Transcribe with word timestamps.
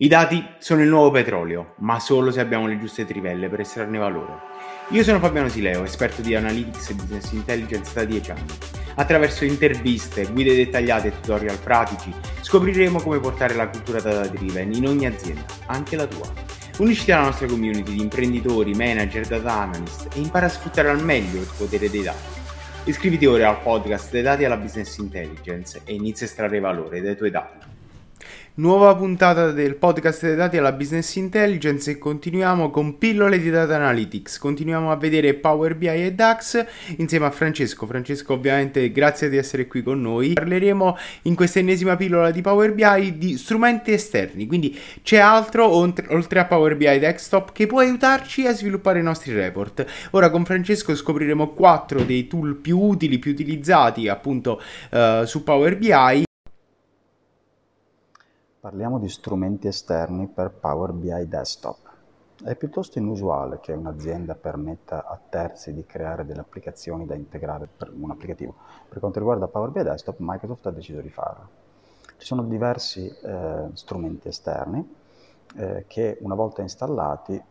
I 0.00 0.06
dati 0.06 0.46
sono 0.58 0.80
il 0.82 0.88
nuovo 0.88 1.10
petrolio, 1.10 1.74
ma 1.78 1.98
solo 1.98 2.30
se 2.30 2.38
abbiamo 2.38 2.68
le 2.68 2.78
giuste 2.78 3.04
trivelle 3.04 3.48
per 3.48 3.58
estrarne 3.58 3.98
valore. 3.98 4.32
Io 4.90 5.02
sono 5.02 5.18
Fabiano 5.18 5.48
Sileo, 5.48 5.82
esperto 5.82 6.22
di 6.22 6.36
Analytics 6.36 6.90
e 6.90 6.94
Business 6.94 7.32
Intelligence 7.32 7.92
da 7.94 8.04
10 8.04 8.30
anni. 8.30 8.52
Attraverso 8.94 9.44
interviste, 9.44 10.30
guide 10.30 10.54
dettagliate 10.54 11.08
e 11.08 11.20
tutorial 11.20 11.58
pratici 11.58 12.14
scopriremo 12.42 13.00
come 13.00 13.18
portare 13.18 13.54
la 13.54 13.66
cultura 13.66 14.00
data 14.00 14.28
driven 14.28 14.72
in 14.72 14.86
ogni 14.86 15.06
azienda, 15.06 15.44
anche 15.66 15.96
la 15.96 16.06
tua. 16.06 16.32
Unisciti 16.78 17.10
alla 17.10 17.24
nostra 17.24 17.48
community 17.48 17.94
di 17.94 18.00
imprenditori, 18.00 18.74
manager, 18.74 19.26
data 19.26 19.52
analyst 19.52 20.14
e 20.14 20.20
impara 20.20 20.46
a 20.46 20.50
sfruttare 20.50 20.90
al 20.90 21.02
meglio 21.02 21.40
il 21.40 21.50
potere 21.56 21.90
dei 21.90 22.02
dati. 22.02 22.38
Iscriviti 22.84 23.26
ora 23.26 23.48
al 23.48 23.62
podcast 23.62 24.12
dei 24.12 24.22
dati 24.22 24.44
alla 24.44 24.58
Business 24.58 24.96
Intelligence 24.98 25.80
e 25.84 25.92
inizia 25.94 26.24
a 26.24 26.28
estrarre 26.28 26.60
valore 26.60 27.00
dai 27.00 27.16
tuoi 27.16 27.32
dati. 27.32 27.77
Nuova 28.58 28.92
puntata 28.96 29.52
del 29.52 29.76
podcast 29.76 30.22
dei 30.26 30.34
dati 30.34 30.56
alla 30.56 30.72
Business 30.72 31.14
Intelligence 31.14 31.92
e 31.92 31.96
continuiamo 31.96 32.70
con 32.70 32.98
pillole 32.98 33.38
di 33.38 33.50
Data 33.50 33.76
Analytics. 33.76 34.36
Continuiamo 34.38 34.90
a 34.90 34.96
vedere 34.96 35.34
Power 35.34 35.76
BI 35.76 35.86
e 35.86 36.12
DAX 36.12 36.66
insieme 36.96 37.26
a 37.26 37.30
Francesco. 37.30 37.86
Francesco, 37.86 38.32
ovviamente, 38.32 38.90
grazie 38.90 39.28
di 39.28 39.36
essere 39.36 39.68
qui 39.68 39.84
con 39.84 40.00
noi. 40.00 40.32
Parleremo 40.32 40.96
in 41.22 41.36
questa 41.36 41.60
ennesima 41.60 41.94
pillola 41.94 42.32
di 42.32 42.40
Power 42.40 42.74
BI 42.74 43.16
di 43.16 43.38
strumenti 43.38 43.92
esterni, 43.92 44.48
quindi 44.48 44.76
c'è 45.04 45.18
altro 45.18 45.68
oltre 45.68 46.40
a 46.40 46.44
Power 46.44 46.76
BI 46.76 46.98
Desktop 46.98 47.52
che 47.52 47.68
può 47.68 47.78
aiutarci 47.78 48.44
a 48.48 48.52
sviluppare 48.52 48.98
i 48.98 49.04
nostri 49.04 49.34
report. 49.34 49.86
Ora 50.10 50.30
con 50.30 50.44
Francesco 50.44 50.96
scopriremo 50.96 51.50
quattro 51.50 52.02
dei 52.02 52.26
tool 52.26 52.56
più 52.56 52.76
utili, 52.76 53.20
più 53.20 53.30
utilizzati 53.30 54.08
appunto 54.08 54.60
uh, 54.90 55.24
su 55.26 55.44
Power 55.44 55.78
BI 55.78 56.26
Parliamo 58.68 58.98
di 58.98 59.08
strumenti 59.08 59.66
esterni 59.66 60.28
per 60.28 60.50
Power 60.50 60.92
BI 60.92 61.26
Desktop. 61.26 61.78
È 62.44 62.54
piuttosto 62.54 62.98
inusuale 62.98 63.60
che 63.60 63.72
un'azienda 63.72 64.34
permetta 64.34 65.06
a 65.06 65.18
terzi 65.26 65.72
di 65.72 65.86
creare 65.86 66.26
delle 66.26 66.40
applicazioni 66.40 67.06
da 67.06 67.14
integrare 67.14 67.66
per 67.74 67.90
un 67.98 68.10
applicativo. 68.10 68.54
Per 68.86 68.98
quanto 68.98 69.20
riguarda 69.20 69.48
Power 69.48 69.70
BI 69.70 69.82
Desktop, 69.84 70.16
Microsoft 70.18 70.66
ha 70.66 70.70
deciso 70.70 71.00
di 71.00 71.08
farlo. 71.08 71.48
Ci 72.18 72.26
sono 72.26 72.42
diversi 72.42 73.08
eh, 73.08 73.70
strumenti 73.72 74.28
esterni 74.28 74.86
eh, 75.56 75.86
che 75.86 76.18
una 76.20 76.34
volta 76.34 76.60
installati 76.60 77.42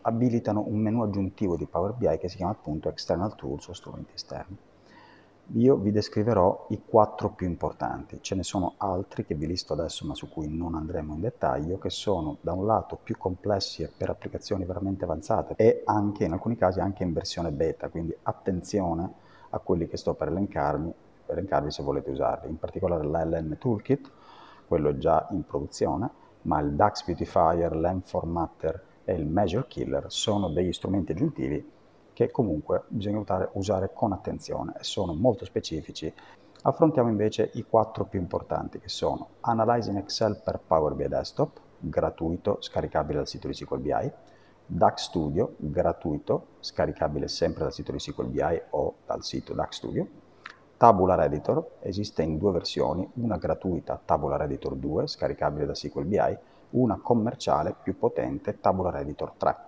abilitano 0.00 0.64
un 0.66 0.78
menu 0.80 1.04
aggiuntivo 1.04 1.56
di 1.56 1.66
Power 1.66 1.92
BI 1.92 2.18
che 2.18 2.28
si 2.28 2.38
chiama 2.38 2.50
appunto 2.50 2.88
External 2.88 3.36
Tools 3.36 3.68
o 3.68 3.72
strumenti 3.72 4.14
esterni. 4.14 4.58
Io 5.52 5.76
vi 5.76 5.92
descriverò 5.92 6.66
i 6.70 6.82
quattro 6.84 7.30
più 7.30 7.46
importanti, 7.46 8.18
ce 8.20 8.34
ne 8.34 8.42
sono 8.42 8.74
altri 8.78 9.24
che 9.24 9.36
vi 9.36 9.46
listo 9.46 9.74
adesso 9.74 10.04
ma 10.04 10.12
su 10.16 10.28
cui 10.28 10.48
non 10.48 10.74
andremo 10.74 11.14
in 11.14 11.20
dettaglio, 11.20 11.78
che 11.78 11.88
sono 11.88 12.38
da 12.40 12.52
un 12.52 12.66
lato 12.66 12.98
più 13.00 13.16
complessi 13.16 13.84
e 13.84 13.90
per 13.96 14.10
applicazioni 14.10 14.64
veramente 14.64 15.04
avanzate 15.04 15.54
e 15.56 15.82
anche 15.84 16.24
in 16.24 16.32
alcuni 16.32 16.56
casi 16.56 16.80
anche 16.80 17.04
in 17.04 17.12
versione 17.12 17.52
beta, 17.52 17.88
quindi 17.88 18.14
attenzione 18.22 19.12
a 19.50 19.60
quelli 19.60 19.86
che 19.86 19.96
sto 19.96 20.14
per 20.14 20.28
elencarvi, 20.28 20.92
per 21.24 21.36
elencarvi 21.36 21.70
se 21.70 21.84
volete 21.84 22.10
usarli, 22.10 22.50
in 22.50 22.58
particolare 22.58 23.04
l'LN 23.04 23.56
Toolkit, 23.56 24.10
quello 24.66 24.98
già 24.98 25.28
in 25.30 25.44
produzione, 25.44 26.10
ma 26.42 26.58
il 26.58 26.72
DAX 26.72 27.04
Beautifier, 27.04 27.76
l'Enformatter 27.76 28.84
e 29.04 29.14
il 29.14 29.26
Measure 29.26 29.66
Killer 29.68 30.06
sono 30.08 30.48
degli 30.48 30.72
strumenti 30.72 31.12
aggiuntivi 31.12 31.74
che 32.16 32.30
comunque 32.30 32.84
bisogna 32.88 33.22
usare 33.52 33.90
con 33.92 34.12
attenzione 34.12 34.72
e 34.78 34.84
sono 34.84 35.12
molto 35.12 35.44
specifici. 35.44 36.10
Affrontiamo 36.62 37.10
invece 37.10 37.50
i 37.52 37.66
quattro 37.68 38.06
più 38.06 38.18
importanti 38.18 38.78
che 38.78 38.88
sono 38.88 39.32
Analyzing 39.40 39.98
Excel 39.98 40.40
per 40.42 40.58
Power 40.66 40.94
BI 40.94 41.08
Desktop, 41.08 41.60
gratuito, 41.78 42.56
scaricabile 42.60 43.18
dal 43.18 43.28
sito 43.28 43.48
di 43.48 43.52
SQL 43.52 43.80
BI, 43.80 44.10
DAX 44.64 45.02
Studio, 45.02 45.56
gratuito, 45.58 46.46
scaricabile 46.60 47.28
sempre 47.28 47.64
dal 47.64 47.74
sito 47.74 47.92
di 47.92 47.98
SQL 47.98 48.28
BI 48.28 48.62
o 48.70 48.94
dal 49.04 49.22
sito 49.22 49.52
DAX 49.52 49.76
Studio, 49.76 50.08
Tabular 50.78 51.20
Editor, 51.20 51.72
esiste 51.80 52.22
in 52.22 52.38
due 52.38 52.52
versioni, 52.52 53.06
una 53.16 53.36
gratuita 53.36 54.00
Tabular 54.02 54.40
Editor 54.40 54.74
2, 54.74 55.06
scaricabile 55.06 55.66
da 55.66 55.74
SQL 55.74 56.06
BI, 56.06 56.38
una 56.70 56.98
commerciale 56.98 57.76
più 57.82 57.98
potente 57.98 58.58
Tabular 58.58 58.96
Editor 58.96 59.32
3 59.36 59.65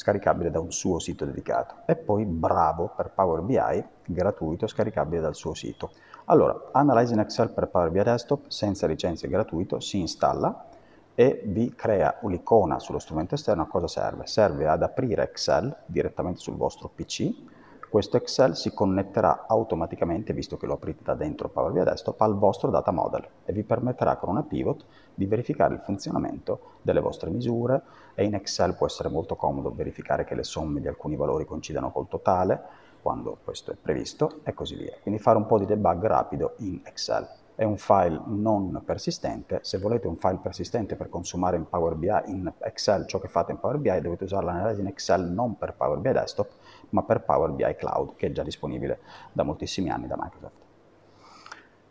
scaricabile 0.00 0.50
da 0.50 0.60
un 0.60 0.72
suo 0.72 0.98
sito 0.98 1.26
dedicato 1.26 1.82
e 1.84 1.94
poi 1.94 2.24
Bravo 2.24 2.90
per 2.96 3.10
Power 3.14 3.42
BI 3.42 3.84
gratuito 4.06 4.66
scaricabile 4.66 5.20
dal 5.20 5.34
suo 5.34 5.52
sito. 5.52 5.90
Allora, 6.24 6.70
Analyzing 6.72 7.20
Excel 7.20 7.50
per 7.50 7.68
Power 7.68 7.90
BI 7.90 8.02
Desktop 8.02 8.48
senza 8.48 8.86
licenze 8.86 9.28
gratuito 9.28 9.78
si 9.78 10.00
installa 10.00 10.68
e 11.14 11.42
vi 11.44 11.74
crea 11.74 12.18
un'icona 12.22 12.78
sullo 12.78 12.98
strumento 12.98 13.34
esterno. 13.34 13.62
A 13.62 13.66
cosa 13.66 13.88
serve? 13.88 14.26
Serve 14.26 14.66
ad 14.66 14.82
aprire 14.82 15.24
Excel 15.24 15.76
direttamente 15.84 16.40
sul 16.40 16.56
vostro 16.56 16.88
PC 16.88 17.58
questo 17.90 18.16
Excel 18.16 18.56
si 18.56 18.72
connetterà 18.72 19.46
automaticamente, 19.48 20.32
visto 20.32 20.56
che 20.56 20.64
lo 20.64 20.74
aprite 20.74 21.02
da 21.02 21.14
dentro 21.14 21.48
Power 21.48 21.72
BI 21.72 21.82
Desktop, 21.82 22.20
al 22.20 22.38
vostro 22.38 22.70
data 22.70 22.92
model 22.92 23.26
e 23.44 23.52
vi 23.52 23.64
permetterà 23.64 24.16
con 24.16 24.28
una 24.28 24.44
pivot 24.44 24.84
di 25.12 25.26
verificare 25.26 25.74
il 25.74 25.80
funzionamento 25.80 26.76
delle 26.82 27.00
vostre 27.00 27.30
misure 27.30 27.82
e 28.14 28.24
in 28.24 28.34
Excel 28.34 28.76
può 28.76 28.86
essere 28.86 29.08
molto 29.08 29.34
comodo 29.34 29.74
verificare 29.74 30.24
che 30.24 30.36
le 30.36 30.44
somme 30.44 30.80
di 30.80 30.86
alcuni 30.86 31.16
valori 31.16 31.44
coincidano 31.44 31.90
col 31.90 32.06
totale 32.06 32.62
quando 33.02 33.38
questo 33.42 33.72
è 33.72 33.74
previsto 33.74 34.38
e 34.44 34.54
così 34.54 34.76
via. 34.76 34.94
Quindi 35.02 35.20
fare 35.20 35.38
un 35.38 35.46
po' 35.46 35.58
di 35.58 35.66
debug 35.66 36.06
rapido 36.06 36.54
in 36.58 36.80
Excel 36.84 37.39
è 37.60 37.64
un 37.64 37.76
file 37.76 38.18
non 38.24 38.80
persistente. 38.86 39.58
Se 39.60 39.76
volete 39.76 40.06
un 40.06 40.16
file 40.16 40.38
persistente 40.40 40.96
per 40.96 41.10
consumare 41.10 41.58
in 41.58 41.68
Power 41.68 41.94
BI, 41.94 42.08
in 42.28 42.50
Excel, 42.60 43.06
ciò 43.06 43.18
che 43.18 43.28
fate 43.28 43.52
in 43.52 43.60
Power 43.60 43.76
BI, 43.76 44.00
dovete 44.00 44.24
usare 44.24 44.46
l'analisi 44.46 44.80
in 44.80 44.86
Excel 44.86 45.30
non 45.30 45.58
per 45.58 45.74
Power 45.74 45.98
BI 45.98 46.10
Desktop, 46.10 46.48
ma 46.88 47.02
per 47.02 47.20
Power 47.20 47.50
BI 47.50 47.74
Cloud, 47.76 48.16
che 48.16 48.28
è 48.28 48.32
già 48.32 48.42
disponibile 48.42 49.00
da 49.32 49.42
moltissimi 49.42 49.90
anni 49.90 50.06
da 50.06 50.16
Microsoft. 50.18 50.56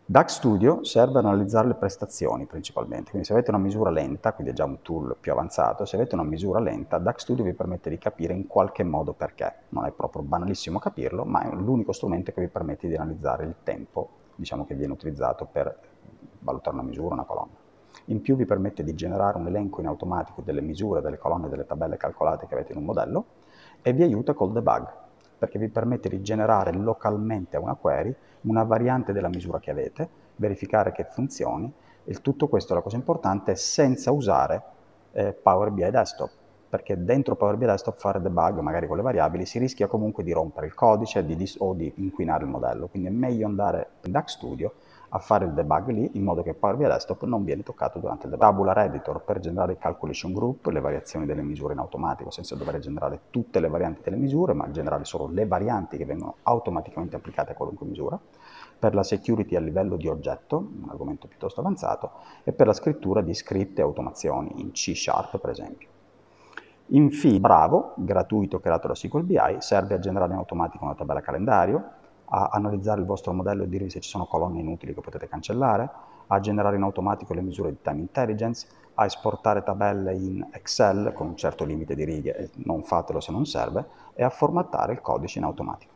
DAX 0.06 0.38
Studio 0.38 0.84
serve 0.84 1.20
ad 1.20 1.26
analizzare 1.26 1.68
le 1.68 1.76
prestazioni 1.76 2.48
principalmente, 2.48 3.12
quindi 3.12 3.28
se 3.28 3.34
avete 3.34 3.52
una 3.52 3.60
misura 3.60 3.92
lenta, 3.92 4.34
quindi 4.34 4.54
è 4.54 4.56
già 4.56 4.66
un 4.66 4.82
tool 4.82 5.18
più 5.20 5.32
avanzato, 5.32 5.86
se 5.86 5.98
avete 5.98 6.16
una 6.16 6.24
misura 6.24 6.60
lenta, 6.60 6.98
DAX 6.98 7.22
Studio 7.22 7.44
vi 7.44 7.54
permette 7.54 7.92
di 7.92 8.00
capire 8.00 8.34
in 8.34 8.48
qualche 8.48 8.84
modo 8.84 9.14
perché. 9.14 9.54
Non 9.70 9.86
è 9.86 9.92
proprio 9.92 10.24
banalissimo 10.24 10.80
capirlo, 10.80 11.26
ma 11.26 11.44
è 11.44 11.54
l'unico 11.54 11.92
strumento 11.92 12.32
che 12.32 12.42
vi 12.42 12.48
permette 12.48 12.88
di 12.88 12.96
analizzare 12.96 13.46
il 13.46 13.54
tempo 13.62 14.19
diciamo, 14.40 14.66
che 14.66 14.74
viene 14.74 14.94
utilizzato 14.94 15.46
per 15.46 15.78
valutare 16.40 16.76
una 16.78 16.86
misura, 16.86 17.14
una 17.14 17.26
colonna. 17.26 17.52
In 18.06 18.22
più 18.22 18.36
vi 18.36 18.46
permette 18.46 18.84
di 18.84 18.96
generare 18.96 19.38
un 19.38 19.48
elenco 19.48 19.82
in 19.82 19.88
automatico 19.88 20.42
delle 20.42 20.62
misure, 20.62 21.02
delle 21.02 21.18
colonne 21.18 21.50
delle 21.50 21.66
tabelle 21.66 21.98
calcolate 21.98 22.48
che 22.48 22.54
avete 22.54 22.72
in 22.72 22.80
un 22.80 22.86
modello 22.86 23.26
e 23.82 23.94
vi 23.94 24.04
aiuta 24.04 24.34
col 24.34 24.52
debug, 24.52 24.88
perché 25.38 25.60
vi 25.60 25.70
permette 25.70 26.10
di 26.10 26.22
generare 26.22 26.72
localmente 26.74 27.58
a 27.58 27.60
una 27.60 27.76
query 27.76 28.16
una 28.42 28.64
variante 28.64 29.12
della 29.12 29.28
misura 29.28 29.60
che 29.60 29.72
avete, 29.72 30.10
verificare 30.38 30.92
che 30.92 31.04
funzioni 31.04 31.72
e 32.06 32.14
tutto 32.16 32.48
questo, 32.48 32.74
la 32.74 32.82
cosa 32.82 32.96
importante, 32.96 33.56
senza 33.56 34.12
usare 34.12 34.64
eh, 35.12 35.34
Power 35.34 35.72
BI 35.72 35.90
Desktop, 35.90 36.32
perché 36.70 37.04
dentro 37.04 37.36
Power 37.36 37.58
BI 37.58 37.66
Desktop 37.66 37.98
fare 37.98 38.22
debug, 38.22 38.60
magari 38.60 38.86
con 38.86 38.96
le 38.96 39.02
variabili, 39.02 39.46
si 39.46 39.58
rischia 39.58 39.88
comunque 39.88 40.24
di 40.24 40.32
rompere 40.32 40.68
il 40.68 40.76
codice 40.76 41.26
di 41.26 41.36
dis- 41.36 41.58
o 41.60 41.74
di 41.74 41.92
inquinare 41.96 42.44
il 42.44 42.50
modello. 42.50 42.88
Quindi 42.88 43.08
è 43.08 43.12
meglio 43.12 43.48
andare 43.48 43.88
in 44.04 44.12
DAX 44.12 44.36
Studio 44.36 44.74
a 45.12 45.18
fare 45.18 45.46
il 45.46 45.54
debug 45.54 45.88
lì 45.88 46.12
in 46.14 46.24
modo 46.24 46.44
che 46.44 46.54
Power 46.54 46.76
BI 46.76 46.84
Desktop 46.84 47.24
non 47.24 47.44
viene 47.44 47.64
toccato 47.64 47.98
durante 47.98 48.26
il 48.26 48.32
debug. 48.32 48.48
Tabular 48.48 48.78
Editor 48.78 49.22
per 49.24 49.40
generare 49.40 49.72
il 49.72 49.78
calculation 49.80 50.32
group, 50.32 50.68
le 50.68 50.80
variazioni 50.80 51.26
delle 51.26 51.42
misure 51.42 51.74
in 51.74 51.80
automatico 51.80 52.30
senza 52.30 52.56
dover 52.56 52.78
generare 52.78 53.22
tutte 53.32 53.60
le 53.60 53.68
varianti 53.68 54.02
delle 54.04 54.18
misure, 54.18 54.54
ma 54.54 54.70
generare 54.70 55.06
solo 55.06 55.28
le 55.28 55.48
varianti 55.48 55.98
che 55.98 56.06
vengono 56.06 56.36
automaticamente 56.44 57.16
applicate 57.16 57.54
a 57.54 57.56
qualunque 57.56 57.88
misura. 57.88 58.20
Per 58.80 58.94
la 58.94 59.04
security 59.04 59.56
a 59.56 59.60
livello 59.60 59.98
di 59.98 60.08
oggetto, 60.08 60.58
un 60.58 60.88
argomento 60.90 61.28
piuttosto 61.28 61.60
avanzato, 61.60 62.12
e 62.44 62.54
per 62.54 62.68
la 62.68 62.74
scrittura 62.74 63.22
di 63.22 63.34
script 63.34 63.80
e 63.80 63.82
automazioni 63.82 64.62
in 64.62 64.72
C 64.72 64.96
Sharp 64.96 65.40
per 65.40 65.50
esempio. 65.50 65.98
Infine, 66.92 67.40
Bravo, 67.40 67.94
gratuito 67.98 68.60
creato 68.60 68.88
da 68.88 68.96
SQL 68.96 69.24
BI, 69.24 69.58
serve 69.60 69.94
a 69.94 70.00
generare 70.00 70.32
in 70.32 70.40
automatico 70.40 70.86
una 70.86 70.96
tabella 70.96 71.22
calendario, 71.22 71.84
a 72.26 72.50
analizzare 72.52 73.00
il 73.00 73.06
vostro 73.06 73.32
modello 73.32 73.64
e 73.64 73.70
dirvi 73.70 73.92
se 73.92 74.00
ci 74.00 74.10
sono 74.10 74.26
colonne 74.26 74.60
inutili 74.60 74.96
che 74.96 75.02
potete 75.02 75.28
cancellare, 75.28 75.88
a 76.26 76.40
generare 76.40 76.78
in 76.78 76.84
automatico 76.84 77.36
le 77.36 77.42
misure 77.42 77.70
di 77.70 77.78
time 77.82 78.00
intelligence, 78.00 78.68
a 78.96 79.06
esportare 79.06 79.62
tabelle 79.62 80.16
in 80.16 80.48
Excel 80.52 81.14
con 81.14 81.28
un 81.28 81.36
certo 81.36 81.64
limite 81.64 81.94
di 81.94 82.06
righe, 82.06 82.50
non 82.66 82.82
fatelo 82.84 83.20
se 83.20 83.32
non 83.32 83.46
serve, 83.46 83.86
e 84.16 84.24
a 84.24 84.30
formattare 84.30 84.94
il 84.94 85.02
codice 85.02 85.38
in 85.38 85.46
automatico. 85.46 85.89